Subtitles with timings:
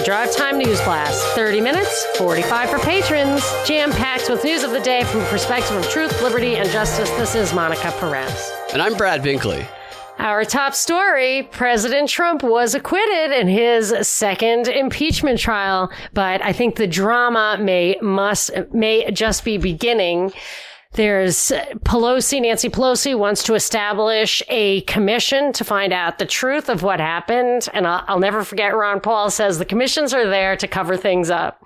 [0.00, 1.22] the Drive Time News Blast.
[1.34, 3.44] 30 minutes, 45 for patrons.
[3.66, 7.10] Jam packed with news of the day from a perspective of truth, liberty, and justice.
[7.10, 8.50] This is Monica Perez.
[8.72, 9.66] And I'm Brad Binkley.
[10.18, 16.76] Our top story President Trump was acquitted in his second impeachment trial, but I think
[16.76, 20.32] the drama may must may just be beginning.
[20.94, 21.52] There's
[21.84, 26.98] Pelosi, Nancy Pelosi wants to establish a commission to find out the truth of what
[26.98, 27.68] happened.
[27.72, 31.30] And I'll, I'll, never forget Ron Paul says the commissions are there to cover things
[31.30, 31.64] up.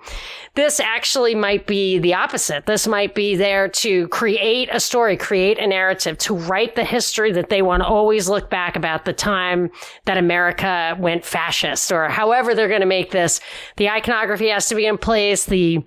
[0.53, 2.67] This actually might be the opposite.
[2.67, 7.31] This might be there to create a story, create a narrative, to write the history
[7.31, 9.71] that they want to always look back about the time
[10.05, 13.41] that America went fascist or however they're going to make this.
[13.77, 15.45] The iconography has to be in place.
[15.45, 15.83] The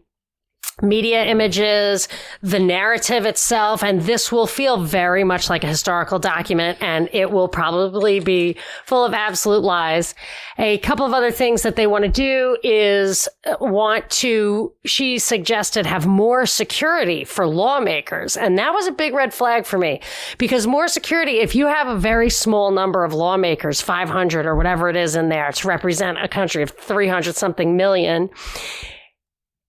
[0.82, 2.08] media images,
[2.42, 7.30] the narrative itself, and this will feel very much like a historical document and it
[7.30, 10.14] will probably be full of absolute lies.
[10.58, 15.18] A couple of other things that they want to do is uh, want to, she
[15.18, 18.36] suggested have more security for lawmakers.
[18.36, 20.00] And that was a big red flag for me
[20.38, 24.88] because more security, if you have a very small number of lawmakers, 500 or whatever
[24.88, 28.30] it is in there to represent a country of 300 something million,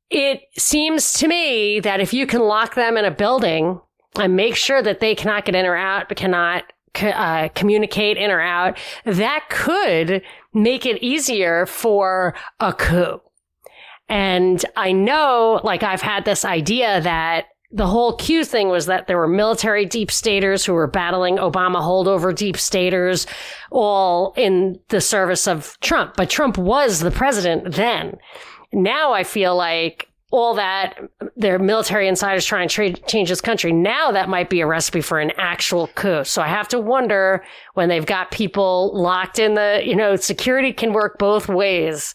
[0.09, 3.79] it seems to me that if you can lock them in a building
[4.15, 6.63] and make sure that they cannot get in or out, but cannot
[7.01, 10.21] uh, communicate in or out, that could
[10.53, 13.21] make it easier for a coup.
[14.07, 19.05] And I know, like, I've had this idea that the whole Q thing was that
[19.05, 23.27] there were military deep staters who were battling Obama holdover deep staters
[23.69, 26.15] all in the service of Trump.
[26.17, 28.17] But Trump was the president then.
[28.71, 30.93] Now I feel like all that
[31.35, 33.71] their military insiders trying to trade, change this country.
[33.71, 36.23] Now that might be a recipe for an actual coup.
[36.23, 40.71] So I have to wonder when they've got people locked in the, you know, security
[40.71, 42.13] can work both ways.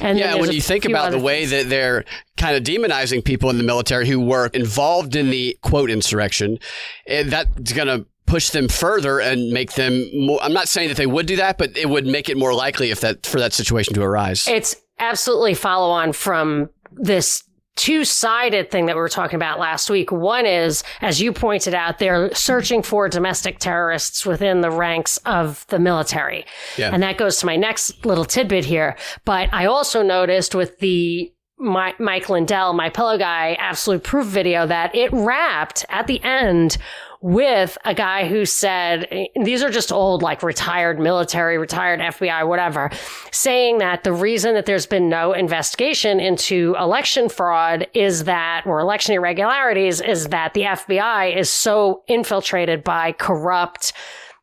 [0.00, 2.04] And yeah, when you think about the way that they're
[2.38, 6.58] kind of demonizing people in the military who were involved in the quote insurrection,
[7.06, 11.06] that's going to push them further and make them more I'm not saying that they
[11.06, 13.92] would do that, but it would make it more likely if that for that situation
[13.92, 14.48] to arise.
[14.48, 17.44] It's absolutely follow on from this
[17.74, 20.12] two sided thing that we were talking about last week.
[20.12, 25.66] One is, as you pointed out, they're searching for domestic terrorists within the ranks of
[25.68, 26.44] the military.
[26.76, 26.90] Yeah.
[26.92, 28.96] And that goes to my next little tidbit here.
[29.24, 34.66] But I also noticed with the my, Mike Lindell, my pillow guy, absolute proof video
[34.66, 36.76] that it wrapped at the end
[37.22, 39.08] with a guy who said,
[39.40, 42.90] these are just old, like retired military, retired FBI, whatever,
[43.30, 48.80] saying that the reason that there's been no investigation into election fraud is that, or
[48.80, 53.92] election irregularities, is that the FBI is so infiltrated by corrupt,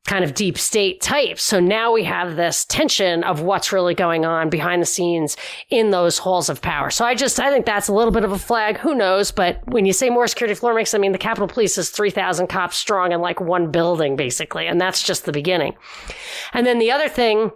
[0.09, 1.43] kind of deep state types.
[1.43, 5.37] So now we have this tension of what's really going on behind the scenes
[5.69, 6.89] in those halls of power.
[6.89, 8.79] So I just, I think that's a little bit of a flag.
[8.79, 9.29] Who knows?
[9.29, 12.47] But when you say more security floor mix, I mean, the Capitol Police is 3,000
[12.47, 14.65] cops strong in like one building, basically.
[14.65, 15.75] And that's just the beginning.
[16.53, 17.51] And then the other thing,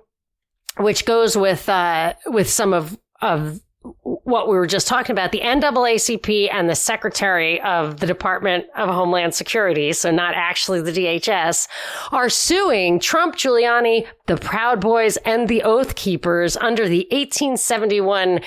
[0.78, 3.62] which goes with, uh, with some of, of
[4.24, 8.88] what we were just talking about, the NAACP and the Secretary of the Department of
[8.90, 11.68] Homeland Security, so not actually the DHS,
[12.12, 18.40] are suing Trump, Giuliani, the Proud Boys, and the Oath Keepers under the 1871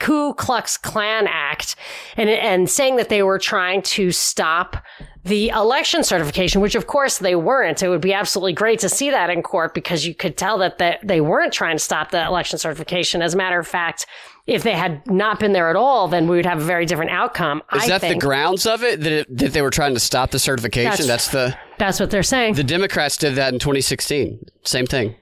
[0.00, 1.76] Ku Klux Klan Act
[2.16, 4.76] and, and saying that they were trying to stop
[5.24, 7.82] the election certification, which of course they weren't.
[7.82, 11.00] It would be absolutely great to see that in court because you could tell that
[11.02, 13.22] they weren't trying to stop the election certification.
[13.22, 14.06] As a matter of fact,
[14.46, 17.10] if they had not been there at all, then we would have a very different
[17.10, 17.62] outcome.
[17.72, 18.14] Is I that think.
[18.14, 21.06] the grounds of it that, it that they were trying to stop the certification?
[21.06, 22.54] That's, that's, the that's what they're saying.
[22.54, 24.44] The Democrats did that in 2016.
[24.64, 25.16] Same thing.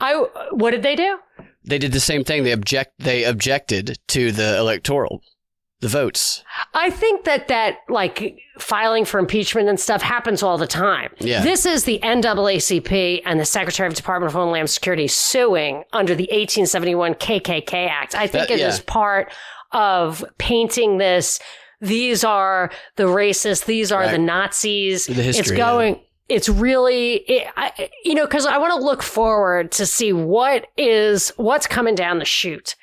[0.00, 0.14] I
[0.52, 1.18] what did they do?
[1.64, 2.44] They did the same thing.
[2.44, 2.94] They object.
[2.98, 5.22] They objected to the electoral
[5.80, 6.44] the votes.
[6.74, 11.10] I think that that like filing for impeachment and stuff happens all the time.
[11.18, 11.42] Yeah.
[11.42, 16.24] This is the NAACP and the Secretary of Department of Homeland Security suing under the
[16.24, 18.14] 1871 KKK Act.
[18.14, 18.68] I think that, it yeah.
[18.68, 19.32] is part
[19.72, 21.40] of painting this.
[21.80, 23.64] These are the racists.
[23.64, 24.12] These are right.
[24.12, 25.06] the Nazis.
[25.06, 25.94] The history, it's going.
[25.94, 26.00] Yeah
[26.30, 30.68] it's really it, I, you know because i want to look forward to see what
[30.76, 32.76] is what's coming down the chute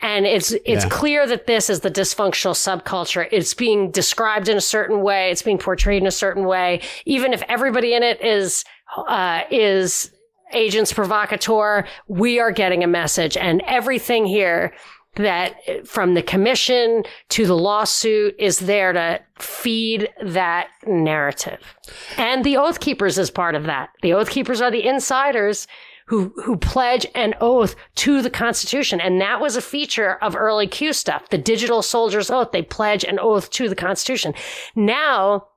[0.00, 0.88] and it's, it's yeah.
[0.88, 3.28] clear that this is the dysfunctional subculture.
[3.30, 5.30] It's being described in a certain way.
[5.30, 6.82] It's being portrayed in a certain way.
[7.04, 8.64] Even if everybody in it is,
[8.96, 10.10] uh, is
[10.52, 14.72] agents provocateur, we are getting a message and everything here
[15.16, 21.60] that from the commission to the lawsuit is there to feed that narrative.
[22.16, 23.90] And the Oath Keepers is part of that.
[24.02, 25.66] The Oath Keepers are the insiders
[26.08, 29.00] who, who pledge an oath to the Constitution.
[29.00, 31.28] And that was a feature of early Q stuff.
[31.28, 32.50] The digital soldier's oath.
[32.52, 34.34] They pledge an oath to the Constitution.
[34.74, 35.48] Now,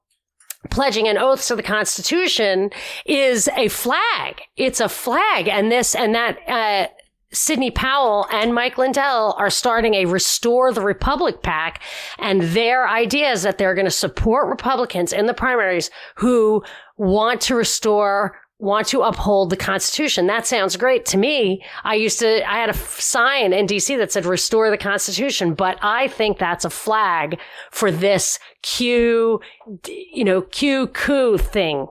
[0.69, 2.69] pledging an oath to the Constitution
[3.06, 4.42] is a flag.
[4.57, 5.48] It's a flag.
[5.48, 6.88] And this and that, uh,
[7.33, 11.81] Sidney Powell and Mike Lindell are starting a Restore the Republic pack,
[12.19, 16.62] and their idea is that they're going to support Republicans in the primaries who
[16.97, 20.27] want to restore want to uphold the Constitution.
[20.27, 21.63] That sounds great to me.
[21.83, 25.79] I used to, I had a sign in DC that said restore the Constitution, but
[25.81, 27.39] I think that's a flag
[27.71, 29.41] for this Q,
[29.87, 31.87] you know, Q coup thing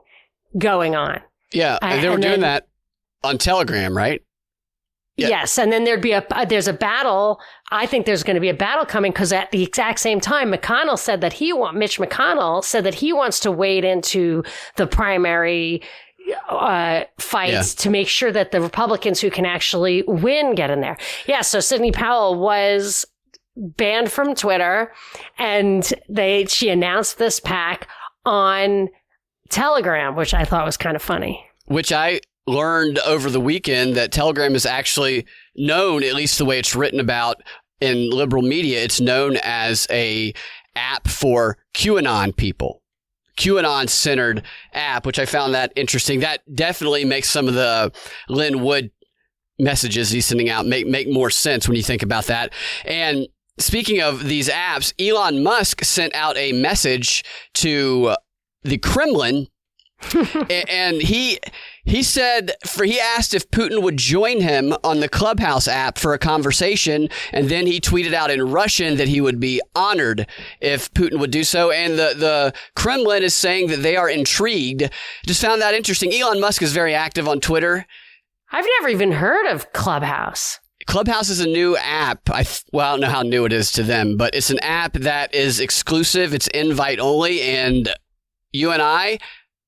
[0.56, 1.20] going on.
[1.52, 1.78] Yeah.
[1.82, 2.68] And they were doing then, that
[3.24, 4.22] on Telegram, right?
[5.16, 5.28] Yeah.
[5.28, 7.40] Yes, and then there'd be a there's a battle.
[7.70, 10.50] I think there's going to be a battle coming because at the exact same time,
[10.50, 14.42] McConnell said that he want Mitch McConnell said that he wants to wade into
[14.76, 15.82] the primary
[16.48, 17.82] uh, fights yeah.
[17.82, 20.96] to make sure that the Republicans who can actually win get in there.
[21.26, 23.06] Yeah, so Sidney Powell was
[23.56, 24.92] banned from Twitter,
[25.38, 27.88] and they she announced this pack
[28.24, 28.88] on
[29.48, 31.44] Telegram, which I thought was kind of funny.
[31.66, 35.26] Which I learned over the weekend that Telegram is actually
[35.56, 37.42] known, at least the way it's written about
[37.80, 40.32] in liberal media, it's known as a
[40.76, 42.79] app for QAnon people.
[43.40, 44.42] QAnon centered
[44.72, 46.20] app, which I found that interesting.
[46.20, 47.90] That definitely makes some of the
[48.28, 48.90] Lin Wood
[49.58, 52.52] messages he's sending out make, make more sense when you think about that.
[52.84, 53.26] And
[53.58, 58.14] speaking of these apps, Elon Musk sent out a message to
[58.62, 59.48] the Kremlin
[60.68, 61.38] and he
[61.90, 66.14] he said for he asked if Putin would join him on the Clubhouse app for
[66.14, 70.26] a conversation, and then he tweeted out in Russian that he would be honored
[70.60, 71.70] if Putin would do so.
[71.70, 74.90] And the the Kremlin is saying that they are intrigued.
[75.26, 76.12] Just found that interesting.
[76.14, 77.86] Elon Musk is very active on Twitter.
[78.52, 80.58] I've never even heard of Clubhouse.
[80.86, 82.28] Clubhouse is a new app.
[82.30, 84.94] I well, I don't know how new it is to them, but it's an app
[84.94, 86.34] that is exclusive.
[86.34, 87.94] It's invite only, and
[88.52, 89.18] you and I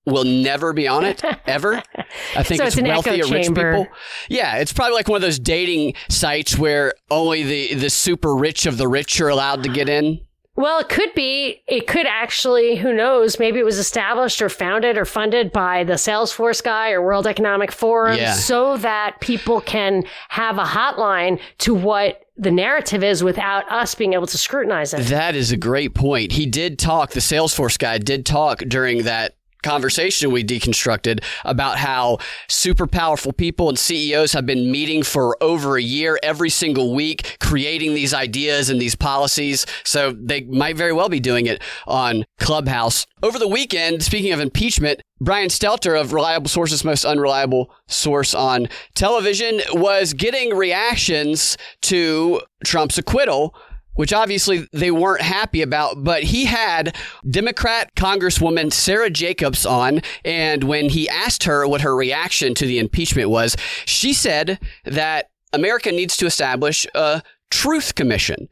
[0.04, 1.82] will never be on it ever.
[2.36, 3.86] I think so it's, it's wealthy or rich people.
[4.28, 8.66] Yeah, it's probably like one of those dating sites where only the the super rich
[8.66, 10.20] of the rich are allowed to get in.
[10.54, 11.62] Well, it could be.
[11.66, 12.76] It could actually.
[12.76, 13.38] Who knows?
[13.38, 17.72] Maybe it was established or founded or funded by the Salesforce guy or World Economic
[17.72, 18.34] Forum, yeah.
[18.34, 24.12] so that people can have a hotline to what the narrative is without us being
[24.12, 25.06] able to scrutinize it.
[25.06, 26.32] That is a great point.
[26.32, 27.12] He did talk.
[27.12, 32.18] The Salesforce guy did talk during that conversation we deconstructed about how
[32.48, 37.36] super powerful people and CEOs have been meeting for over a year every single week,
[37.40, 39.66] creating these ideas and these policies.
[39.84, 43.06] So they might very well be doing it on Clubhouse.
[43.22, 48.68] Over the weekend, speaking of impeachment, Brian Stelter of Reliable Sources' most unreliable source on
[48.94, 53.54] television was getting reactions to Trump's acquittal
[53.94, 56.02] which obviously they weren't happy about.
[56.02, 56.96] But he had
[57.28, 62.78] Democrat Congresswoman Sara Jacobs on, and when he asked her what her reaction to the
[62.78, 68.48] impeachment was, she said that America needs to establish a truth commission.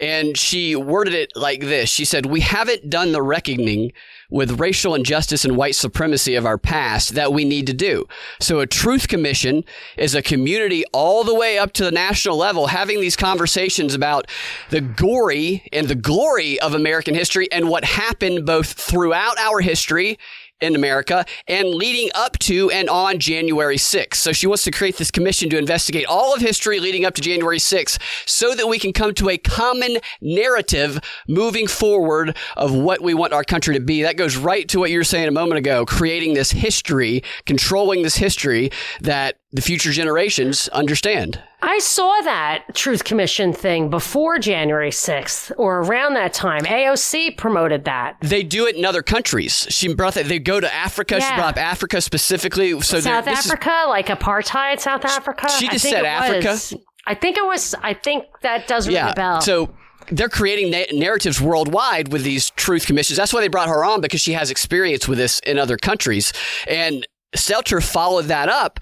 [0.00, 1.88] And she worded it like this.
[1.88, 3.92] She said, We haven't done the reckoning
[4.30, 8.06] with racial injustice and white supremacy of our past that we need to do.
[8.40, 9.64] So a truth commission
[9.96, 14.26] is a community all the way up to the national level having these conversations about
[14.70, 20.18] the gory and the glory of American history and what happened both throughout our history
[20.64, 24.16] in America and leading up to and on January 6th.
[24.16, 27.22] So she wants to create this commission to investigate all of history leading up to
[27.22, 33.00] January 6th so that we can come to a common narrative moving forward of what
[33.00, 34.02] we want our country to be.
[34.02, 38.02] That goes right to what you were saying a moment ago, creating this history, controlling
[38.02, 41.40] this history that the future generations understand.
[41.62, 46.62] I saw that Truth Commission thing before January 6th or around that time.
[46.62, 48.16] AOC promoted that.
[48.20, 49.68] They do it in other countries.
[49.70, 51.18] She brought that, they go to Africa.
[51.20, 51.28] Yeah.
[51.28, 52.78] She brought up Africa specifically.
[52.80, 55.48] So South Africa, is, like apartheid South Africa?
[55.48, 56.48] She just said Africa.
[56.48, 56.74] Was.
[57.06, 59.12] I think it was, I think that does ring yeah.
[59.12, 59.40] a bell.
[59.40, 59.72] So
[60.10, 63.16] they're creating na- narratives worldwide with these truth commissions.
[63.16, 66.32] That's why they brought her on because she has experience with this in other countries.
[66.66, 67.06] And
[67.36, 68.80] Stelter followed that up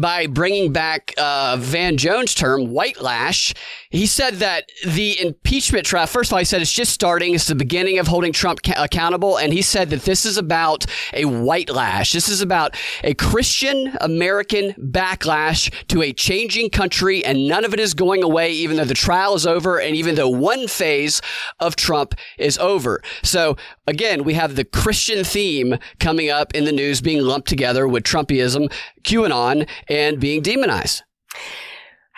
[0.00, 3.54] by bringing back uh, Van Jones' term, white lash.
[3.90, 7.34] He said that the impeachment trial, first of all, he said it's just starting.
[7.34, 9.36] It's the beginning of holding Trump ca- accountable.
[9.36, 12.12] And he said that this is about a white lash.
[12.12, 17.24] This is about a Christian American backlash to a changing country.
[17.24, 20.14] And none of it is going away, even though the trial is over and even
[20.14, 21.20] though one phase
[21.58, 23.02] of Trump is over.
[23.24, 23.56] So
[23.88, 28.04] again, we have the Christian theme coming up in the news being lumped together with
[28.04, 31.02] Trumpism, QAnon, and being demonized.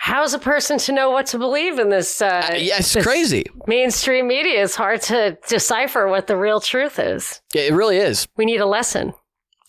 [0.03, 2.21] How's a person to know what to believe in this?
[2.21, 3.45] Uh, uh, yeah, it's crazy.
[3.67, 7.39] Mainstream media is hard to decipher what the real truth is.
[7.53, 8.27] Yeah, it really is.
[8.35, 9.13] We need a lesson.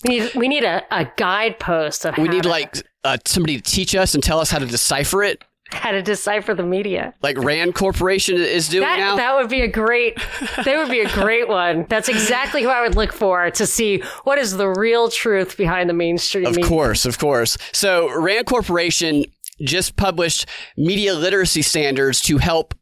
[0.03, 2.19] We need we need a, a guidepost of.
[2.19, 5.23] We need to, like uh, somebody to teach us and tell us how to decipher
[5.23, 5.45] it.
[5.71, 9.15] How to decipher the media, like Rand Corporation is doing that, now.
[9.15, 10.19] That would be a great.
[10.65, 11.87] that would be a great one.
[11.89, 15.89] That's exactly who I would look for to see what is the real truth behind
[15.89, 16.47] the mainstream.
[16.47, 16.69] Of media.
[16.69, 17.57] course, of course.
[17.73, 19.27] So Rand Corporation
[19.65, 22.75] just published media literacy standards to help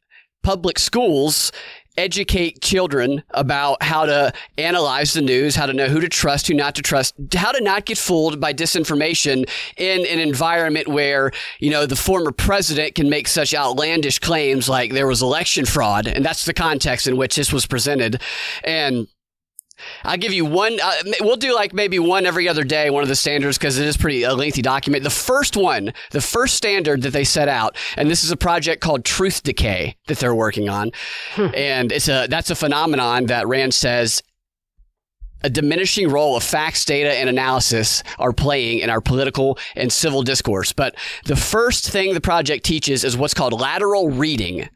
[0.42, 1.52] public schools
[1.96, 6.54] educate children about how to analyze the news, how to know who to trust, who
[6.54, 11.70] not to trust, how to not get fooled by disinformation in an environment where, you
[11.70, 16.06] know, the former president can make such outlandish claims like there was election fraud.
[16.06, 18.22] And that's the context in which this was presented.
[18.64, 19.06] And
[20.04, 20.78] I'll give you one.
[20.82, 23.86] Uh, we'll do like maybe one every other day, one of the standards, because it
[23.86, 25.04] is pretty a lengthy document.
[25.04, 28.80] The first one, the first standard that they set out, and this is a project
[28.82, 30.90] called Truth Decay that they're working on,
[31.34, 31.48] hmm.
[31.54, 34.22] and it's a that's a phenomenon that Rand says
[35.42, 40.22] a diminishing role of facts, data, and analysis are playing in our political and civil
[40.22, 40.72] discourse.
[40.72, 44.68] But the first thing the project teaches is what's called lateral reading.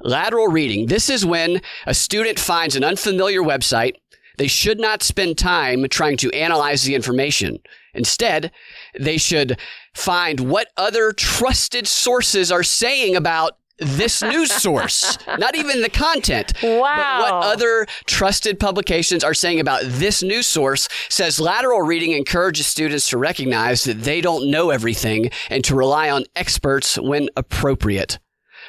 [0.00, 0.86] Lateral reading.
[0.86, 3.96] This is when a student finds an unfamiliar website
[4.40, 7.58] they should not spend time trying to analyze the information.
[7.92, 8.50] Instead,
[8.98, 9.60] they should
[9.94, 16.54] find what other trusted sources are saying about this news source, not even the content.
[16.62, 16.70] Wow.
[16.70, 22.66] But what other trusted publications are saying about this news source says lateral reading encourages
[22.66, 28.18] students to recognize that they don't know everything and to rely on experts when appropriate.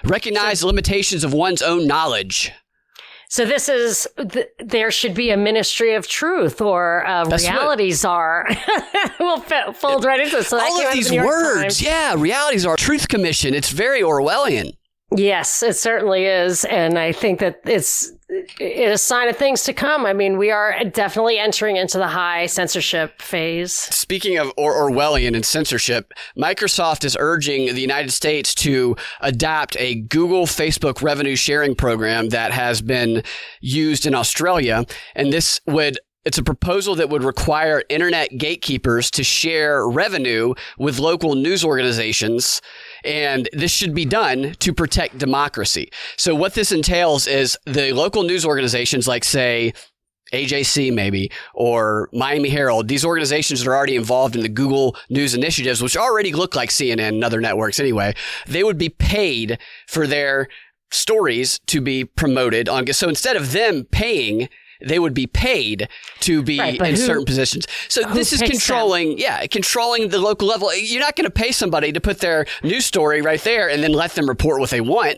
[0.04, 2.52] Recognize so, limitations of one's own knowledge.
[3.32, 8.10] So this is th- there should be a ministry of truth or uh, realities what,
[8.10, 8.50] are.
[9.22, 9.40] we'll
[9.72, 10.50] fold right into this.
[10.50, 13.54] So all of these words, yeah, realities are truth commission.
[13.54, 14.74] It's very Orwellian.
[15.14, 19.64] Yes, it certainly is, and I think that it's it is a sign of things
[19.66, 20.06] to come.
[20.06, 23.74] I mean, we are definitely entering into the high censorship phase.
[23.74, 29.96] Speaking of or- Orwellian and censorship, Microsoft is urging the United States to adopt a
[29.96, 33.22] Google Facebook revenue sharing program that has been
[33.60, 39.24] used in Australia, and this would it's a proposal that would require internet gatekeepers to
[39.24, 42.62] share revenue with local news organizations.
[43.04, 45.92] And this should be done to protect democracy.
[46.18, 49.74] So what this entails is the local news organizations like say
[50.34, 55.34] AJC maybe or Miami Herald, these organizations that are already involved in the Google News
[55.34, 58.14] initiatives, which already look like CNN and other networks anyway,
[58.48, 60.48] they would be paid for their
[60.92, 62.88] stories to be promoted on.
[62.94, 64.50] So instead of them paying
[64.84, 65.88] they would be paid
[66.22, 67.68] to be right, in who, certain positions.
[67.88, 69.20] So this is controlling, them?
[69.20, 70.74] yeah, controlling the local level.
[70.74, 73.94] You're not going to pay somebody to put their news story right there and then
[73.94, 75.18] let them report what they want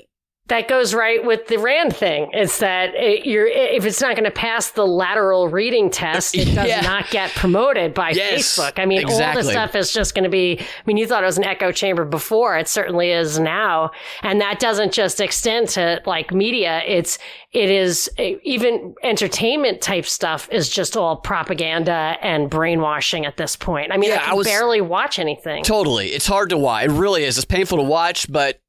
[0.54, 2.30] that goes right with the Rand thing.
[2.32, 6.46] It's that it, you're if it's not going to pass the lateral reading test, it
[6.56, 6.82] does yeah.
[6.82, 8.78] not get promoted by yes, Facebook.
[8.78, 9.26] I mean, exactly.
[9.26, 10.60] all this stuff is just going to be.
[10.60, 13.90] I mean, you thought it was an echo chamber before; it certainly is now,
[14.22, 16.84] and that doesn't just extend to like media.
[16.86, 17.18] It's
[17.52, 23.92] it is even entertainment type stuff is just all propaganda and brainwashing at this point.
[23.92, 25.64] I mean, yeah, I can I was, barely watch anything.
[25.64, 26.86] Totally, it's hard to watch.
[26.86, 27.40] It really is.
[27.40, 28.60] It's painful to watch, but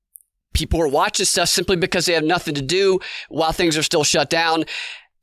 [0.54, 4.04] people are watching stuff simply because they have nothing to do while things are still
[4.04, 4.64] shut down.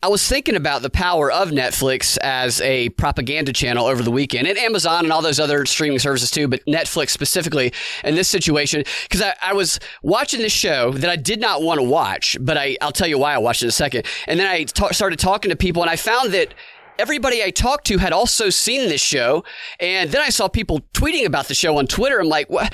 [0.04, 4.48] I was thinking about the power of Netflix as a propaganda channel over the weekend
[4.48, 7.72] and Amazon and all those other streaming services too, but Netflix specifically
[8.04, 11.80] in this situation, because I, I, was watching this show that I did not want
[11.80, 14.08] to watch, but I, will tell you why I watched it in a second.
[14.26, 16.56] And then I ta- started talking to people and I found that
[16.98, 19.44] everybody I talked to had also seen this show.
[19.80, 22.20] And then I saw people tweeting about the show on Twitter.
[22.20, 22.74] I'm like, what?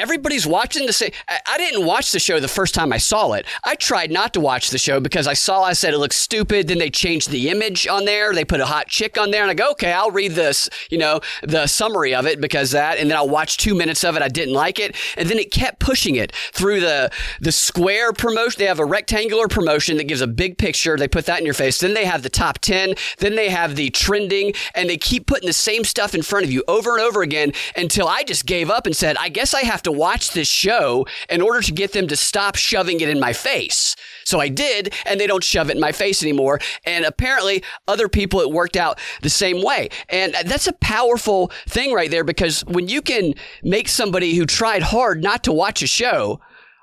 [0.00, 1.10] Everybody's watching the same.
[1.28, 3.44] I didn't watch the show the first time I saw it.
[3.64, 6.68] I tried not to watch the show because I saw, I said it looks stupid.
[6.68, 8.32] Then they changed the image on there.
[8.32, 9.42] They put a hot chick on there.
[9.42, 12.98] And I go, okay, I'll read this, you know, the summary of it because that.
[12.98, 14.22] And then I'll watch two minutes of it.
[14.22, 14.96] I didn't like it.
[15.18, 18.58] And then it kept pushing it through the, the square promotion.
[18.58, 20.96] They have a rectangular promotion that gives a big picture.
[20.96, 21.78] They put that in your face.
[21.78, 22.94] Then they have the top 10.
[23.18, 26.50] Then they have the trending and they keep putting the same stuff in front of
[26.50, 29.60] you over and over again until I just gave up and said, I guess I
[29.60, 33.08] have to to watch this show in order to get them to stop shoving it
[33.08, 33.96] in my face.
[34.24, 36.60] So I did, and they don't shove it in my face anymore.
[36.84, 39.88] And apparently, other people it worked out the same way.
[40.08, 44.82] And that's a powerful thing right there because when you can make somebody who tried
[44.82, 46.40] hard not to watch a show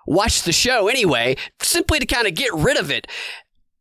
[0.07, 3.07] watch the show anyway, simply to kind of get rid of it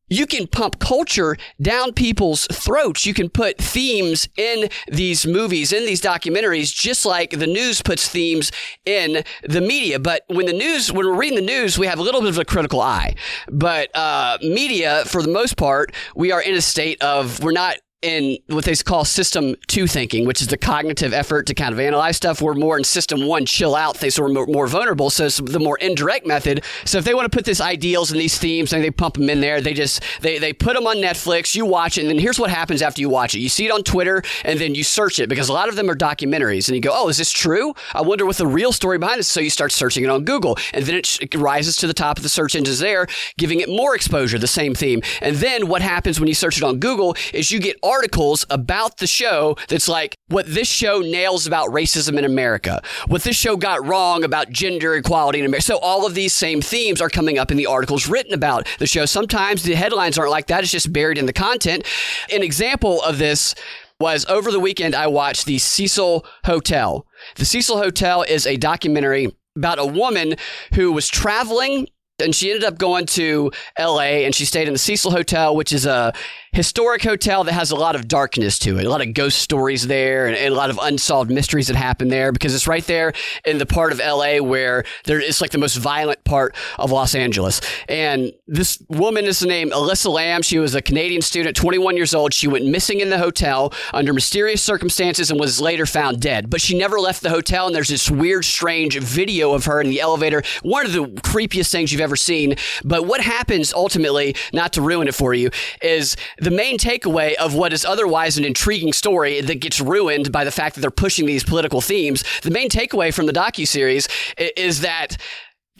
[0.08, 3.06] you can pump culture down people's throats.
[3.06, 8.08] You can put themes in these movies, in these documentaries, just like the news puts
[8.08, 8.52] themes
[8.84, 9.98] in the media.
[9.98, 12.38] But when the news, when we're reading the news, we have a little bit of
[12.38, 13.14] a critical eye.
[13.50, 17.76] But uh, media, for the most part, we are in a state of we're not
[18.02, 21.80] in what they call system two thinking, which is the cognitive effort to kind of
[21.80, 22.42] analyze stuff.
[22.42, 23.96] We're more in system one, chill out.
[23.96, 25.08] They sort of more, more vulnerable.
[25.08, 26.62] So it's the more indirect method.
[26.84, 29.30] So if they want to put these ideals and these themes and they pump them
[29.30, 32.02] in there, they just, they, they put them on Netflix, you watch it.
[32.02, 33.40] And then here's what happens after you watch it.
[33.40, 35.88] You see it on Twitter and then you search it because a lot of them
[35.88, 37.74] are documentaries and you go, Oh, is this true?
[37.94, 39.28] I wonder what the real story behind this.
[39.28, 42.18] So you start searching it on Google and then it, it rises to the top
[42.18, 43.06] of the search engines there,
[43.38, 45.00] giving it more exposure, the same theme.
[45.22, 48.98] And then what happens when you search it on Google is you get articles about
[48.98, 53.56] the show that's like what this show nails about racism in America, what this show
[53.56, 55.62] got wrong about gender equality in America.
[55.62, 58.86] So all of these same themes are coming up in the articles written about the
[58.86, 59.06] show.
[59.06, 61.84] Sometimes the headlines aren't like that, it's just buried in the content.
[62.32, 63.54] An example of this
[64.00, 67.06] was over the weekend, I watched the Cecil Hotel.
[67.36, 70.34] The Cecil Hotel is a documentary about a woman
[70.74, 71.88] who was traveling
[72.18, 75.72] and she ended up going to LA and she stayed in the Cecil Hotel, which
[75.72, 76.14] is a
[76.56, 79.86] historic hotel that has a lot of darkness to it, a lot of ghost stories
[79.88, 83.12] there, and, and, a lot of unsolved mysteries that happen there because it's right there
[83.44, 87.14] in the part of LA where there is like the most violent part of Los
[87.14, 87.60] Angeles.
[87.90, 90.40] And this woman is named Elisa Lam.
[90.40, 92.32] She was a Canadian student, 21 years old.
[92.32, 96.48] She went missing in the hotel under mysterious circumstances and was later found dead.
[96.48, 97.66] But she never left the hotel.
[97.66, 100.42] And there's this weird, strange video of her in the elevator.
[100.62, 102.54] One of the creepiest things you've ever seen.
[102.82, 105.50] But what happens ultimately, not to ruin it for you,
[105.82, 110.44] is the main takeaway of what is otherwise an intriguing story that gets ruined by
[110.44, 112.22] the fact that they're pushing these political themes.
[112.42, 114.06] The main takeaway from the docu series
[114.38, 115.16] is that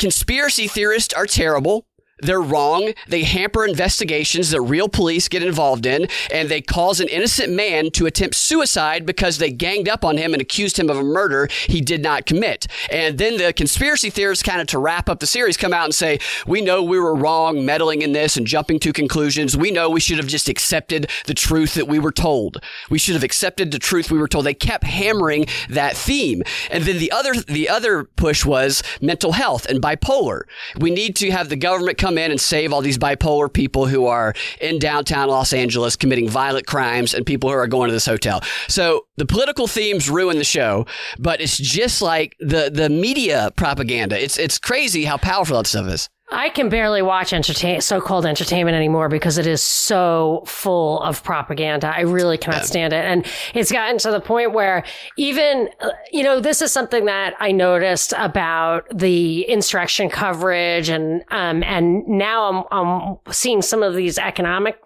[0.00, 1.86] conspiracy theorists are terrible.
[2.18, 2.94] They're wrong.
[3.06, 7.90] They hamper investigations that real police get involved in, and they cause an innocent man
[7.90, 11.46] to attempt suicide because they ganged up on him and accused him of a murder
[11.66, 12.68] he did not commit.
[12.90, 15.94] And then the conspiracy theorists, kind of to wrap up the series, come out and
[15.94, 19.54] say, We know we were wrong meddling in this and jumping to conclusions.
[19.54, 22.62] We know we should have just accepted the truth that we were told.
[22.88, 24.46] We should have accepted the truth we were told.
[24.46, 26.42] They kept hammering that theme.
[26.70, 30.44] And then the other, the other push was mental health and bipolar.
[30.78, 34.06] We need to have the government come in and save all these bipolar people who
[34.06, 38.06] are in downtown Los Angeles committing violent crimes and people who are going to this
[38.06, 38.42] hotel.
[38.68, 40.86] So the political themes ruin the show,
[41.18, 44.22] but it's just like the the media propaganda.
[44.22, 46.08] It's it's crazy how powerful that stuff is.
[46.28, 51.94] I can barely watch entertain so-called entertainment anymore because it is so full of propaganda.
[51.94, 53.04] I really cannot stand it.
[53.04, 54.82] And it's gotten to the point where
[55.16, 61.22] even, uh, you know, this is something that I noticed about the insurrection coverage and,
[61.30, 64.78] um, and now I'm, I'm seeing some of these economic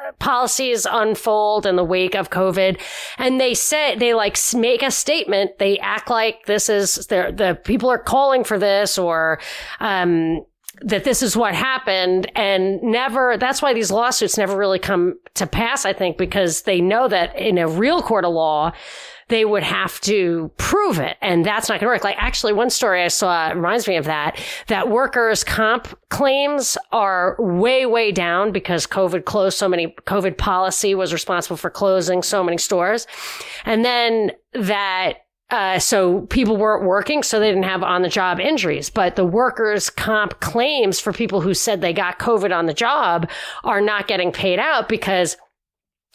[0.00, 2.80] uh, policies unfold in the wake of COVID.
[3.18, 5.58] And they say, they like make a statement.
[5.60, 9.38] They act like this is, the people are calling for this or,
[9.78, 10.44] um,
[10.84, 15.46] that this is what happened and never that's why these lawsuits never really come to
[15.46, 18.72] pass i think because they know that in a real court of law
[19.28, 22.04] they would have to prove it and that's not going to work.
[22.04, 27.36] Like actually one story i saw reminds me of that that workers comp claims are
[27.38, 32.44] way way down because covid closed so many covid policy was responsible for closing so
[32.44, 33.06] many stores.
[33.64, 38.40] And then that uh, so people weren't working, so they didn't have on the job
[38.40, 38.88] injuries.
[38.88, 43.28] But the workers' comp claims for people who said they got COVID on the job
[43.62, 45.36] are not getting paid out because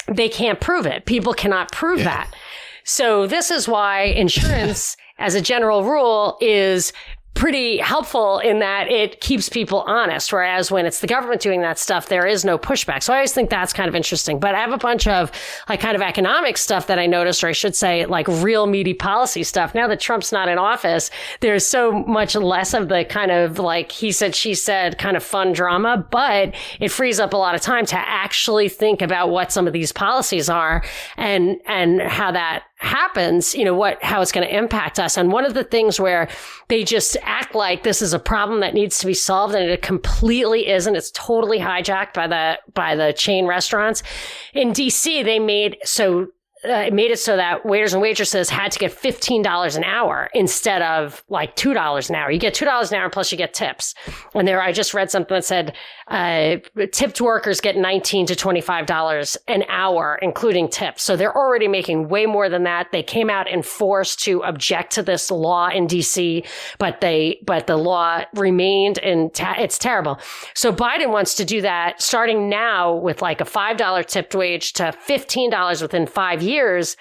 [0.08, 1.06] they can't prove it.
[1.06, 2.06] People cannot prove yeah.
[2.06, 2.36] that.
[2.84, 6.92] So this is why insurance, as a general rule, is
[7.38, 10.34] pretty helpful in that it keeps people honest.
[10.34, 13.04] Whereas when it's the government doing that stuff, there is no pushback.
[13.04, 14.40] So I always think that's kind of interesting.
[14.40, 15.32] But I have a bunch of
[15.70, 18.96] like kind of economic stuff that I noticed, or I should say like real meaty
[18.96, 19.76] policy stuff.
[19.76, 23.92] Now that Trump's not in office, there's so much less of the kind of like
[23.92, 27.62] he said, she said kind of fun drama, but it frees up a lot of
[27.62, 30.84] time to actually think about what some of these policies are
[31.18, 35.18] and, and how that happens, you know, what, how it's going to impact us.
[35.18, 36.30] And one of the things where
[36.68, 39.82] they just act like this is a problem that needs to be solved and it
[39.82, 40.96] completely isn't.
[40.96, 44.02] It's totally hijacked by the, by the chain restaurants.
[44.54, 46.28] In DC, they made, so
[46.66, 50.28] uh, it made it so that waiters and waitresses had to get $15 an hour
[50.34, 52.32] instead of like $2 an hour.
[52.32, 53.94] You get $2 an hour plus you get tips.
[54.34, 55.76] And there, I just read something that said,
[56.08, 56.58] uh,
[56.92, 61.04] tipped workers get 19 to $25 an hour, including tips.
[61.04, 62.92] So they're already making way more than that.
[62.92, 66.48] They came out in force to object to this law in DC,
[66.80, 70.20] but they, but the law remained and ta- it's terrible.
[70.56, 74.86] So Biden wants to do that starting now with like a $5 tipped wage to
[75.08, 76.98] $15 within five years years,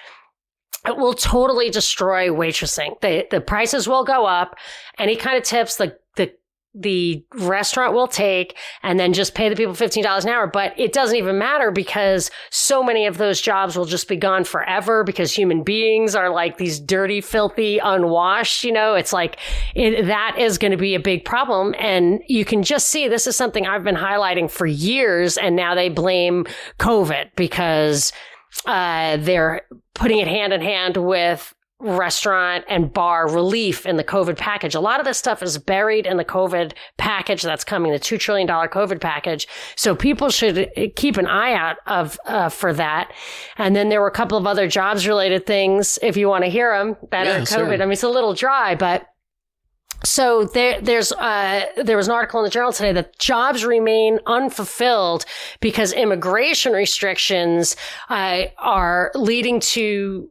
[0.85, 2.99] it will totally destroy waitressing.
[3.01, 4.55] The the prices will go up.
[4.97, 6.31] Any kind of tips the the
[6.73, 10.47] the restaurant will take and then just pay the people $15 an hour.
[10.47, 14.43] But it doesn't even matter because so many of those jobs will just be gone
[14.43, 18.63] forever because human beings are like these dirty, filthy, unwashed.
[18.63, 19.39] You know, it's like
[19.75, 21.73] it, that is going to be a big problem.
[21.79, 25.37] And you can just see this is something I've been highlighting for years.
[25.37, 26.45] And now they blame
[26.79, 28.13] COVID because
[28.65, 29.61] uh, they're
[29.93, 34.73] putting it hand in hand with restaurant and bar relief in the COVID package.
[34.73, 38.19] A lot of this stuff is buried in the COVID package that's coming, the $2
[38.19, 39.47] trillion COVID package.
[39.75, 43.13] So people should keep an eye out of, uh, for that.
[43.57, 46.49] And then there were a couple of other jobs related things, if you want to
[46.49, 47.47] hear them, that yeah, are COVID.
[47.47, 47.73] Sure.
[47.73, 49.07] I mean, it's a little dry, but
[50.03, 54.19] so there, there's uh, there was an article in the journal today that jobs remain
[54.25, 55.25] unfulfilled
[55.59, 57.75] because immigration restrictions
[58.09, 60.29] uh, are leading to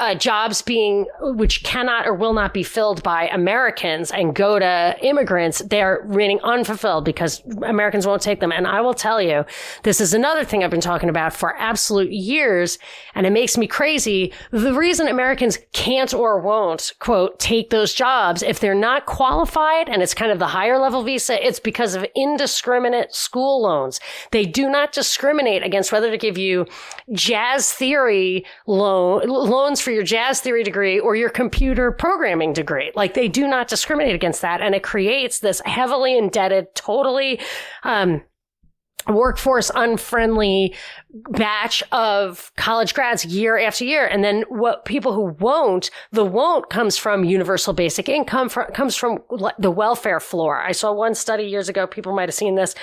[0.00, 4.96] uh, jobs being which cannot or will not be filled by Americans and go to
[5.02, 8.50] immigrants, they're remaining unfulfilled because Americans won't take them.
[8.50, 9.44] And I will tell you,
[9.82, 12.78] this is another thing I've been talking about for absolute years,
[13.14, 14.32] and it makes me crazy.
[14.50, 20.02] The reason Americans can't or won't quote take those jobs if they're not qualified and
[20.02, 24.00] it's kind of the higher level visa, it's because of indiscriminate school loans.
[24.30, 26.66] They do not discriminate against whether to give you
[27.12, 32.92] jazz theory loan loans for for your jazz theory degree or your computer programming degree.
[32.94, 34.60] Like they do not discriminate against that.
[34.60, 37.40] And it creates this heavily indebted, totally,
[37.82, 38.22] um,
[39.08, 40.76] workforce unfriendly
[41.30, 44.06] batch of college grads year after year.
[44.06, 48.94] And then what people who won't, the won't comes from universal basic income, from, comes
[48.94, 49.18] from
[49.58, 50.62] the welfare floor.
[50.62, 51.88] I saw one study years ago.
[51.88, 52.76] People might have seen this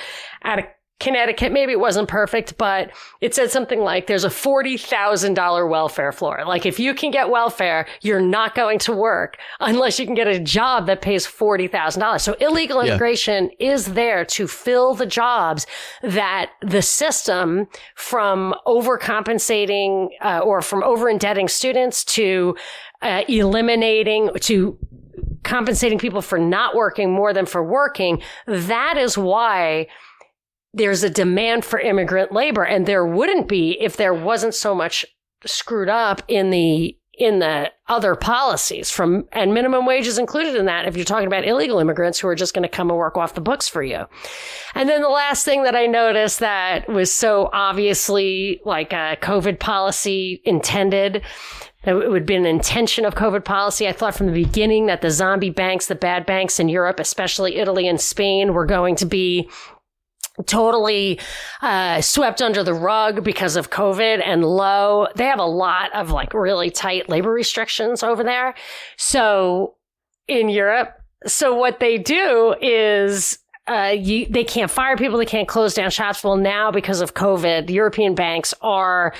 [0.43, 0.67] at a
[0.99, 2.89] Connecticut, maybe it wasn't perfect, but
[3.21, 6.43] it said something like there's a $40,000 welfare floor.
[6.45, 10.27] Like if you can get welfare, you're not going to work unless you can get
[10.27, 12.19] a job that pays $40,000.
[12.21, 13.73] So illegal immigration yeah.
[13.73, 15.67] is there to fill the jobs
[16.01, 22.55] that the system from overcompensating uh, or from over indebting students to
[23.03, 24.77] uh, eliminating to
[25.43, 28.21] compensating people for not working more than for working.
[28.47, 29.87] That is why
[30.77, 35.05] there's a demand for immigrant labor and there wouldn't be if there wasn't so much
[35.45, 40.87] screwed up in the in the other policies from and minimum wages included in that
[40.87, 43.33] if you're talking about illegal immigrants who are just going to come and work off
[43.33, 44.05] the books for you.
[44.75, 49.59] And then the last thing that I noticed that was so obviously like a COVID
[49.59, 51.23] policy intended
[51.83, 53.87] it would be an intention of COVID policy.
[53.87, 57.55] I thought from the beginning that the zombie banks, the bad banks in Europe, especially
[57.55, 59.49] Italy and Spain, were going to be
[60.45, 61.19] totally
[61.61, 65.07] uh, swept under the rug because of COVID and low.
[65.15, 68.55] They have a lot of like really tight labor restrictions over there.
[68.97, 69.75] So
[70.27, 70.93] in Europe,
[71.25, 75.89] so what they do is uh, you, they can't fire people, they can't close down
[75.89, 76.23] shops.
[76.23, 79.13] Well, now because of COVID, European banks are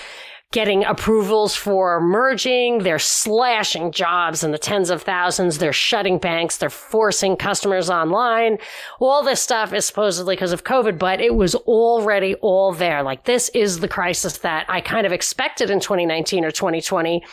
[0.53, 2.79] getting approvals for merging.
[2.79, 5.57] They're slashing jobs in the tens of thousands.
[5.57, 6.55] They're shutting banks.
[6.55, 8.57] They're forcing customers online.
[9.01, 13.03] All this stuff is supposedly because of COVID, but it was already all there.
[13.03, 17.25] Like this is the crisis that I kind of expected in 2019 or 2020,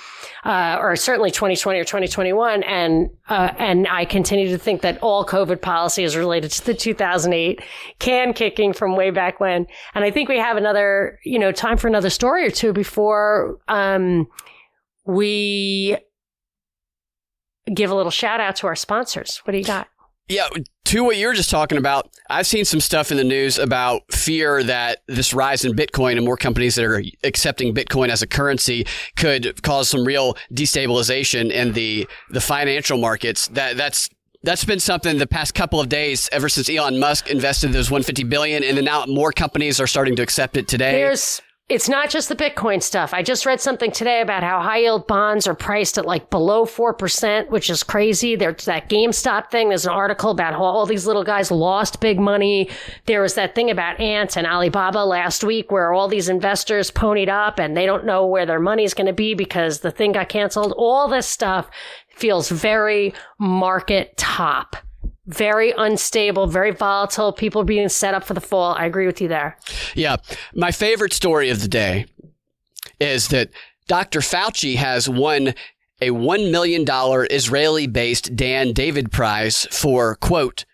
[0.45, 2.65] uh, or certainly 2020 or 2021.
[2.65, 6.75] And, uh, and I continue to think that all COVID policy is related to the
[6.75, 7.63] 2008
[8.01, 9.69] can kicking from way back when.
[9.95, 13.04] And I think we have another, you know, time for another story or two before
[13.05, 14.27] before um,
[15.05, 15.97] we
[17.73, 19.43] give a little shout out to our sponsors.
[19.45, 19.89] What do you got?
[20.27, 20.49] Yeah,
[20.87, 24.11] to what you were just talking about, I've seen some stuff in the news about
[24.11, 28.27] fear that this rise in Bitcoin and more companies that are accepting Bitcoin as a
[28.27, 28.87] currency
[29.17, 33.49] could cause some real destabilization in the the financial markets.
[33.49, 34.09] That that's
[34.43, 38.25] that's been something the past couple of days ever since Elon Musk invested those 150
[38.25, 40.93] billion and then now more companies are starting to accept it today.
[40.93, 43.15] There's it's not just the Bitcoin stuff.
[43.15, 46.67] I just read something today about how high yield bonds are priced at like below
[46.67, 48.37] 4%, which is crazy.
[48.37, 49.71] There's that GameStop thing.
[49.71, 52.69] There's an article about how all these little guys lost big money.
[53.07, 57.31] There was that thing about Ant and Alibaba last week where all these investors ponied
[57.31, 60.13] up and they don't know where their money is going to be because the thing
[60.13, 60.75] got canceled.
[60.77, 61.71] All this stuff
[62.15, 64.77] feels very market top
[65.27, 68.75] very unstable, very volatile, people being set up for the fall.
[68.75, 69.59] I agree with you there.
[69.95, 70.17] Yeah.
[70.55, 72.07] My favorite story of the day
[73.01, 73.51] is that
[73.89, 74.21] Dr.
[74.21, 75.55] Fauci has won
[76.01, 76.85] a $1 million
[77.31, 80.65] Israeli based Dan David Prize for, quote,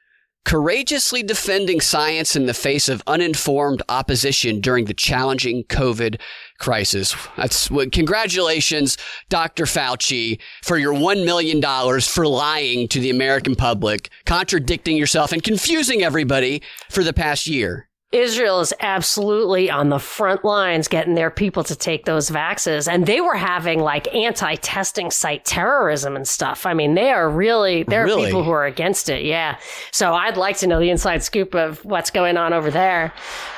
[0.44, 6.20] courageously defending science in the face of uninformed opposition during the challenging COVID
[6.59, 7.14] crisis.
[7.37, 8.96] That's what, congratulations,
[9.29, 9.64] Dr.
[9.64, 11.61] Fauci, for your $1 million
[12.00, 17.89] for lying to the American public, contradicting yourself and confusing everybody for the past year.
[18.12, 22.92] Israel is absolutely on the front lines getting their people to take those vaxes.
[22.92, 26.66] And they were having like anti testing site terrorism and stuff.
[26.66, 28.25] I mean, they are really, there are really?
[28.25, 29.25] people who are against it.
[29.25, 29.59] Yeah.
[29.92, 33.12] So I'd like to know the inside scoop of what's going on over there.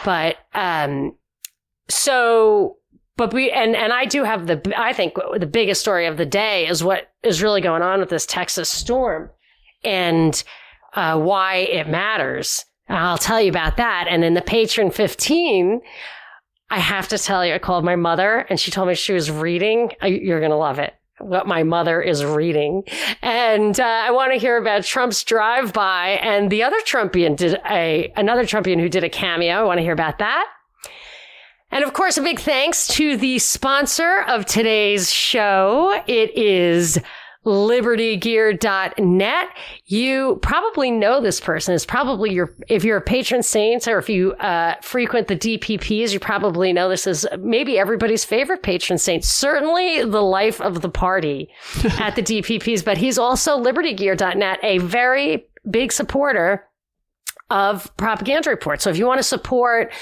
[0.05, 1.17] But, um,
[1.89, 2.77] so,
[3.17, 6.27] but we, and, and I do have the, I think the biggest story of the
[6.27, 9.31] day is what is really going on with this Texas storm
[9.83, 10.43] and,
[10.95, 12.67] uh, why it matters.
[12.93, 14.07] I'll tell you about that.
[14.09, 15.81] And in the patron 15,
[16.71, 19.31] I have to tell you, I called my mother and she told me she was
[19.31, 19.93] reading.
[20.03, 20.95] You're going to love it.
[21.19, 22.83] What my mother is reading.
[23.23, 27.61] And uh, I want to hear about Trump's drive by and the other Trumpian did
[27.71, 29.55] a, another Trumpian who did a cameo.
[29.55, 30.47] I want to hear about that.
[31.71, 36.03] And of course, a big thanks to the sponsor of today's show.
[36.07, 36.99] It is
[37.45, 39.49] libertygear.net.
[39.87, 41.75] You probably know this person.
[41.75, 46.13] It's probably your, if you're a patron saint or if you uh, frequent the DPPs,
[46.13, 49.25] you probably know this is maybe everybody's favorite patron saint.
[49.25, 51.51] Certainly the life of the party
[51.99, 56.65] at the DPPs, but he's also libertygear.net, a very big supporter
[57.51, 58.85] of propaganda reports.
[58.85, 59.93] So if you want to support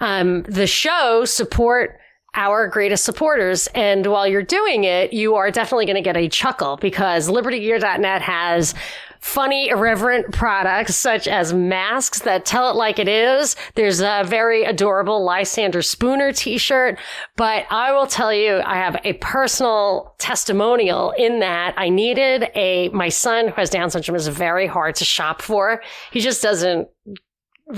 [0.00, 1.99] um, the show, support
[2.34, 3.66] our greatest supporters.
[3.74, 8.22] And while you're doing it, you are definitely going to get a chuckle because libertygear.net
[8.22, 8.74] has
[9.20, 13.54] funny, irreverent products such as masks that tell it like it is.
[13.74, 16.98] There's a very adorable Lysander Spooner t-shirt,
[17.36, 22.88] but I will tell you, I have a personal testimonial in that I needed a,
[22.90, 25.82] my son who has Down syndrome is very hard to shop for.
[26.10, 26.88] He just doesn't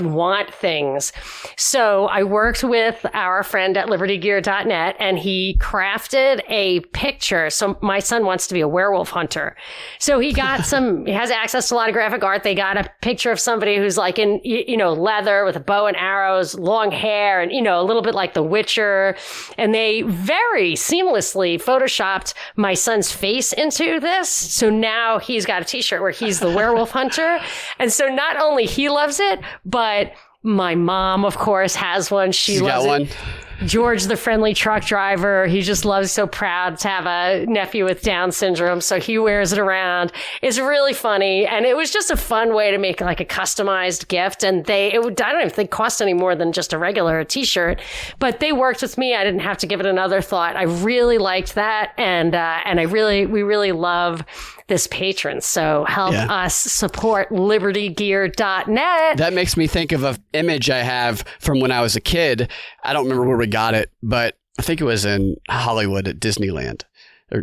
[0.00, 1.12] want things.
[1.56, 7.50] So I worked with our friend at libertygear.net and he crafted a picture.
[7.50, 9.56] So my son wants to be a werewolf hunter.
[9.98, 12.42] So he got some, he has access to a lot of graphic art.
[12.42, 15.86] They got a picture of somebody who's like in, you know, leather with a bow
[15.86, 19.16] and arrows, long hair, and, you know, a little bit like the Witcher.
[19.58, 24.28] And they very seamlessly photoshopped my son's face into this.
[24.28, 27.40] So now he's got a t-shirt where he's the werewolf hunter.
[27.78, 30.12] And so not only he loves it, but but
[30.44, 32.30] my mom, of course, has one.
[32.30, 33.08] She She's loves got one.
[33.66, 38.02] George, the friendly truck driver, he just loves so proud to have a nephew with
[38.02, 38.80] Down syndrome.
[38.80, 40.12] So he wears it around.
[40.40, 41.46] It's really funny.
[41.46, 44.44] And it was just a fun way to make like a customized gift.
[44.44, 47.24] And they, it would, I don't even think cost any more than just a regular
[47.24, 47.80] t-shirt,
[48.18, 49.14] but they worked with me.
[49.14, 50.56] I didn't have to give it another thought.
[50.56, 51.92] I really liked that.
[51.96, 54.24] And, uh, and I really, we really love
[54.72, 55.42] this patron.
[55.42, 56.32] So help yeah.
[56.32, 59.16] us support libertygear.net.
[59.18, 62.50] That makes me think of an image I have from when I was a kid.
[62.82, 66.20] I don't remember where we got it, but I think it was in Hollywood at
[66.20, 66.84] Disneyland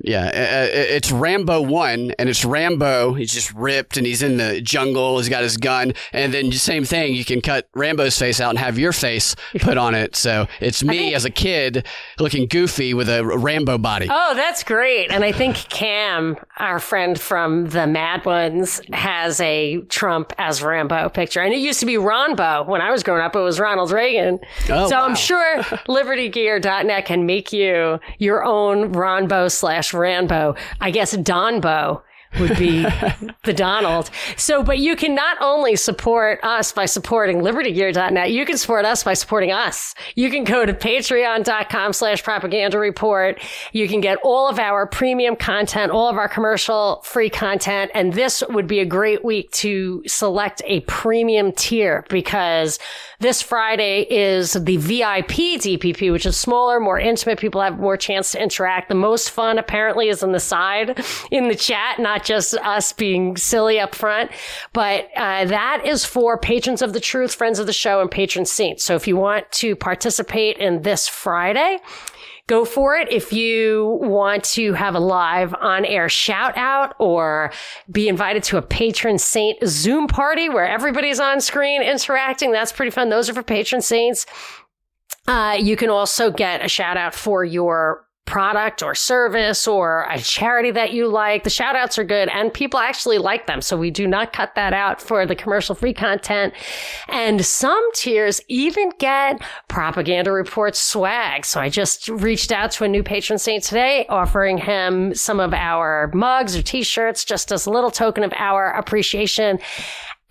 [0.03, 3.13] yeah, uh, uh, it's Rambo one, and it's Rambo.
[3.13, 5.17] He's just ripped, and he's in the jungle.
[5.17, 7.13] He's got his gun, and then same thing.
[7.13, 10.15] You can cut Rambo's face out and have your face put on it.
[10.15, 11.85] So it's me think, as a kid
[12.19, 14.07] looking goofy with a Rambo body.
[14.09, 15.11] Oh, that's great!
[15.11, 21.09] And I think Cam, our friend from the Mad Ones, has a Trump as Rambo
[21.09, 23.35] picture, and it used to be Ronbo when I was growing up.
[23.35, 24.39] It was Ronald Reagan.
[24.69, 25.05] Oh, so wow.
[25.05, 30.55] I'm sure LibertyGear.net can make you your own Ronbo slash slash Rambo.
[30.81, 32.01] I guess Donbo
[32.39, 32.83] would be
[33.43, 34.09] the Donald.
[34.37, 39.03] So, but you can not only support us by supporting libertygear.net, you can support us
[39.03, 39.95] by supporting us.
[40.15, 43.41] You can go to patreon.com slash propaganda report.
[43.71, 47.91] You can get all of our premium content, all of our commercial free content.
[47.93, 52.79] And this would be a great week to select a premium tier because
[53.19, 57.39] this Friday is the VIP DPP, which is smaller, more intimate.
[57.39, 58.87] People have more chance to interact.
[58.89, 62.91] The most fun apparently is on the side in the chat, not not just us
[62.91, 64.31] being silly up front.
[64.73, 68.45] But uh, that is for patrons of the truth, friends of the show, and patron
[68.45, 68.83] saints.
[68.83, 71.79] So if you want to participate in this Friday,
[72.47, 73.11] go for it.
[73.11, 77.51] If you want to have a live on air shout out or
[77.89, 82.91] be invited to a patron saint Zoom party where everybody's on screen interacting, that's pretty
[82.91, 83.09] fun.
[83.09, 84.25] Those are for patron saints.
[85.27, 90.19] Uh, you can also get a shout out for your product or service or a
[90.19, 91.43] charity that you like.
[91.43, 93.59] The shout outs are good and people actually like them.
[93.59, 96.53] So we do not cut that out for the commercial free content.
[97.07, 101.43] And some tiers even get propaganda report swag.
[101.43, 105.51] So I just reached out to a new patron saint today offering him some of
[105.51, 109.57] our mugs or t-shirts just as a little token of our appreciation.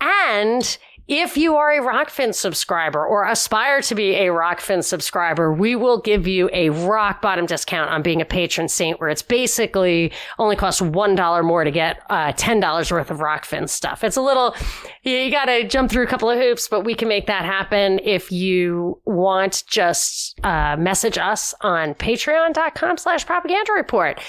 [0.01, 0.79] And
[1.09, 5.99] if you are a Rokfin subscriber or aspire to be a Rokfin subscriber, we will
[6.03, 10.55] give you a rock bottom discount on being a patron saint where it's basically only
[10.55, 14.05] costs $1 more to get uh, $10 worth of Rokfin stuff.
[14.05, 14.55] It's a little,
[15.03, 18.01] you got to jump through a couple of hoops, but we can make that happen.
[18.05, 24.21] If you want, just uh, message us on patreon.com slash propaganda report.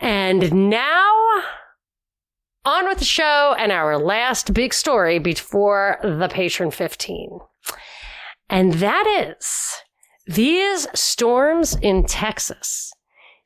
[0.00, 1.42] And now
[2.64, 7.38] on with the show and our last big story before the patron 15.
[8.48, 9.74] And that is
[10.26, 12.92] these storms in Texas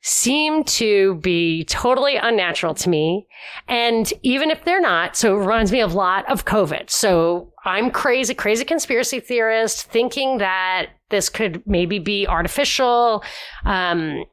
[0.01, 3.27] seem to be totally unnatural to me.
[3.67, 6.89] And even if they're not, so it reminds me a lot of COVID.
[6.89, 13.23] So I'm crazy, crazy conspiracy theorist thinking that this could maybe be artificial.
[13.65, 14.23] Um,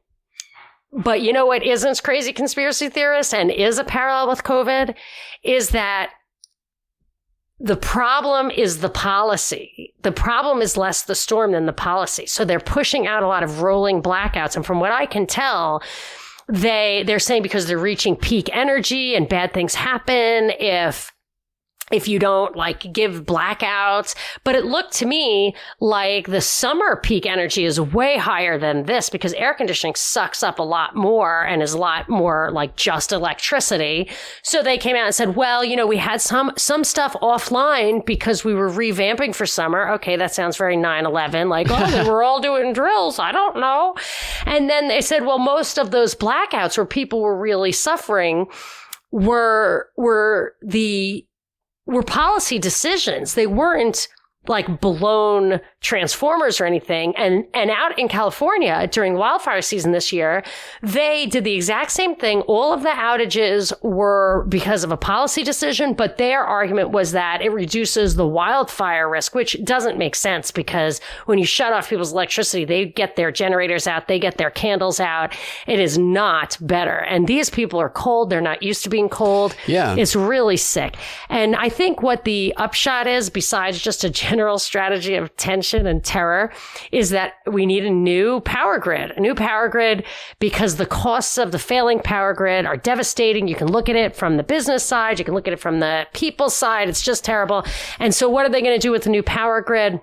[0.97, 4.95] but you know what isn't crazy conspiracy theorist and is a parallel with COVID
[5.43, 6.11] is that
[7.59, 9.95] the problem is the policy.
[10.03, 12.27] The problem is less the storm than the policy.
[12.27, 14.57] So they're pushing out a lot of rolling blackouts.
[14.57, 15.83] And from what I can tell,
[16.49, 21.13] they, they're saying because they're reaching peak energy and bad things happen if
[21.93, 24.17] if you don't like give blackouts.
[24.43, 29.09] But it looked to me like the summer peak energy is way higher than this
[29.09, 33.13] because air conditioning sucks up a lot more and is a lot more like just
[33.13, 34.11] electricity.
[34.43, 38.05] So they came out and said, well, you know, we had some, some stuff offline
[38.05, 39.89] because we were revamping for summer.
[39.93, 40.17] Okay.
[40.17, 41.49] That sounds very 9-11.
[41.49, 43.21] Like, oh, they were all doing drills.
[43.21, 43.95] I don't know.
[44.45, 48.47] And then they said, well, most of those blackouts where people were really suffering
[49.13, 51.25] were, were the
[51.87, 53.35] were policy decisions.
[53.35, 54.09] They weren't
[54.49, 57.15] like blown transformers or anything.
[57.17, 60.43] And, and out in California during wildfire season this year,
[60.83, 62.41] they did the exact same thing.
[62.43, 67.43] All of the outages were because of a policy decision, but their argument was that
[67.43, 72.13] it reduces the wildfire risk, which doesn't make sense because when you shut off people's
[72.13, 75.35] electricity, they get their generators out, they get their candles out.
[75.67, 76.99] It is not better.
[76.99, 78.31] And these people are cold.
[78.31, 79.55] They're not used to being cold.
[79.67, 79.95] Yeah.
[79.97, 80.97] It's really sick.
[81.29, 86.03] And I think what the upshot is, besides just a general strategy of tension and
[86.03, 86.53] terror
[86.93, 90.05] is that we need a new power grid, a new power grid
[90.39, 93.49] because the costs of the failing power grid are devastating.
[93.49, 95.19] You can look at it from the business side.
[95.19, 96.89] You can look at it from the people side.
[96.89, 97.65] It's just terrible.
[97.99, 100.01] And so what are they going to do with the new power grid?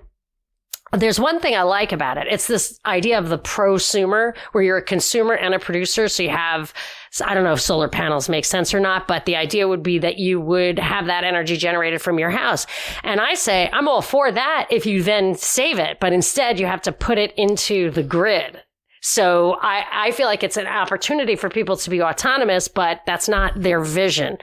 [0.96, 2.26] There's one thing I like about it.
[2.30, 6.08] It's this idea of the prosumer where you're a consumer and a producer.
[6.08, 6.72] So you have
[7.24, 9.98] I don't know if solar panels make sense or not, but the idea would be
[10.00, 12.66] that you would have that energy generated from your house.
[13.04, 16.66] And I say, I'm all for that if you then save it, but instead you
[16.66, 18.60] have to put it into the grid.
[19.06, 23.28] So I, I feel like it's an opportunity for people to be autonomous, but that's
[23.28, 24.38] not their vision.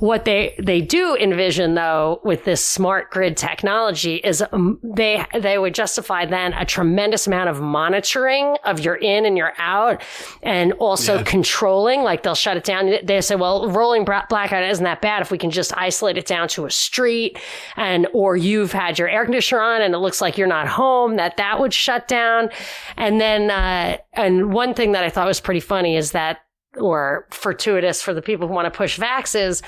[0.00, 5.56] What they, they do envision though with this smart grid technology is um, they, they
[5.56, 10.02] would justify then a tremendous amount of monitoring of your in and your out
[10.42, 11.22] and also yeah.
[11.22, 12.92] controlling, like they'll shut it down.
[13.02, 16.48] They say, well, rolling blackout isn't that bad if we can just isolate it down
[16.48, 17.38] to a street
[17.76, 21.16] and, or you've had your air conditioner on and it looks like you're not home,
[21.16, 22.50] that that would shut down.
[22.98, 26.38] And then, uh, and one thing that I thought was pretty funny is that,
[26.78, 29.62] or fortuitous for the people who want to push vaxes,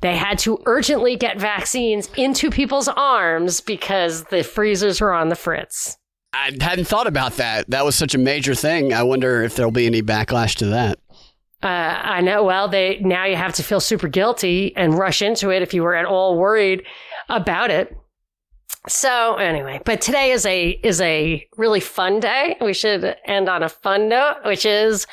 [0.00, 5.36] they had to urgently get vaccines into people's arms because the freezers were on the
[5.36, 5.96] fritz.
[6.32, 7.70] I hadn't thought about that.
[7.70, 8.92] That was such a major thing.
[8.92, 10.98] I wonder if there'll be any backlash to that.
[11.62, 12.44] Uh, I know.
[12.44, 15.82] Well, they now you have to feel super guilty and rush into it if you
[15.82, 16.82] were at all worried
[17.28, 17.96] about it.
[18.88, 22.56] So anyway, but today is a is a really fun day.
[22.60, 25.06] We should end on a fun note, which is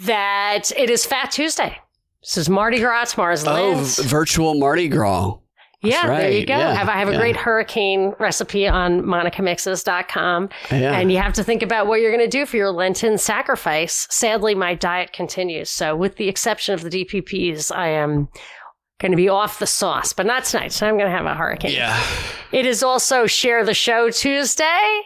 [0.00, 1.78] that it is Fat Tuesday.
[2.22, 5.38] This is Mardi Gras tomorrow's Oh, virtual Mardi Gras.
[5.82, 6.18] Yeah, right.
[6.20, 6.56] there you go.
[6.56, 7.18] Yeah, I have, I have a yeah.
[7.18, 10.48] great hurricane recipe on monicamixes.com.
[10.70, 10.96] Yeah.
[10.96, 14.06] And you have to think about what you're going to do for your Lenten sacrifice.
[14.08, 15.70] Sadly, my diet continues.
[15.70, 18.28] So, with the exception of the DPPs, I am
[19.02, 20.72] going to be off the sauce, but not tonight.
[20.72, 21.72] So, I'm going to have a hurricane.
[21.74, 22.02] Yeah.
[22.52, 25.02] It is also Share the Show Tuesday.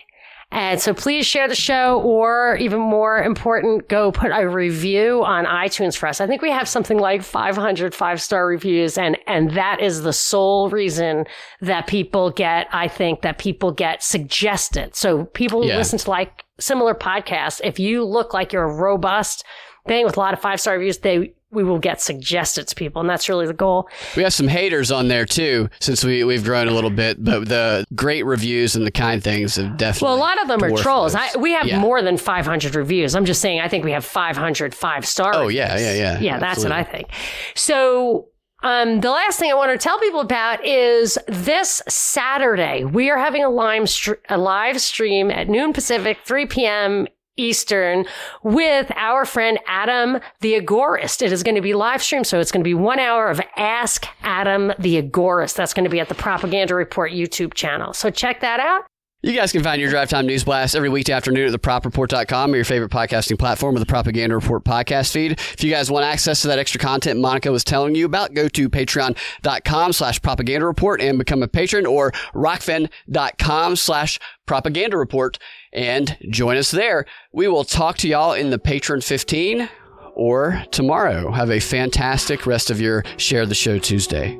[0.52, 5.44] And so please share the show, or even more important, go put a review on
[5.44, 6.20] iTunes for us.
[6.20, 10.12] I think we have something like 500 five star reviews, and, and that is the
[10.12, 11.26] sole reason
[11.62, 14.94] that people get, I think, that people get suggested.
[14.94, 15.78] So people who Yeah.
[15.78, 19.44] listen to like similar podcasts, if you look like you're a robust
[19.88, 23.00] thing with a lot of five star reviews, they, we will get suggested to people.
[23.00, 23.88] And that's really the goal.
[24.16, 27.48] We have some haters on there too, since we, we've grown a little bit, but
[27.48, 30.06] the great reviews and the kind things have definitely.
[30.06, 31.14] Well, a lot of them are trolls.
[31.14, 31.78] I, we have Yeah.
[31.78, 33.14] more than 500 reviews.
[33.14, 35.32] I'm just saying, I think we have 500 five star.
[35.34, 36.18] Oh, yeah, yeah, yeah.
[36.20, 37.08] Yeah, that's what I think.
[37.54, 38.28] So,
[38.62, 43.18] um, the last thing I want to tell people about is this Saturday we are
[43.18, 43.88] having a live
[44.28, 47.06] a live stream at noon Pacific, 3 p.m.
[47.36, 48.06] Eastern
[48.42, 51.22] with our friend Adam the Agorist.
[51.22, 53.40] It is going to be live streamed, so it's going to be one hour of
[53.56, 55.54] Ask Adam the Agorist.
[55.54, 57.92] That's going to be at the Propaganda Report YouTube channel.
[57.92, 58.86] So check that out.
[59.22, 62.56] You guys can find your Drive Time News Blast every weekday afternoon at thepropreport.com or
[62.56, 65.32] your favorite podcasting platform or the Propaganda Report podcast feed.
[65.32, 68.46] If you guys want access to that extra content Monica was telling you about, go
[68.46, 75.38] to patreon.com slash propaganda report and become a patron or rokfin.com slash propaganda report
[75.76, 77.04] and join us there.
[77.32, 79.68] We will talk to y'all in the Patron 15
[80.14, 81.30] or tomorrow.
[81.30, 84.36] Have a fantastic rest of your Share the Show Tuesday.